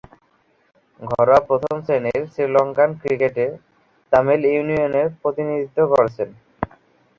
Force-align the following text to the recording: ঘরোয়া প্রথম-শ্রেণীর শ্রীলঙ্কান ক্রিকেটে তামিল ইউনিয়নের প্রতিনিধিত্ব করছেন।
ঘরোয়া 1.01 1.39
প্রথম-শ্রেণীর 1.49 2.21
শ্রীলঙ্কান 2.33 2.89
ক্রিকেটে 3.01 3.45
তামিল 4.11 4.41
ইউনিয়নের 4.47 5.07
প্রতিনিধিত্ব 5.21 5.79
করছেন। 5.93 6.29